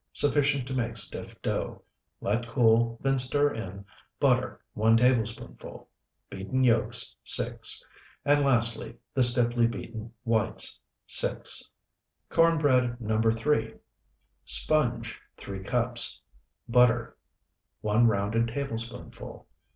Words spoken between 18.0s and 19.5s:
rounded tablespoonful.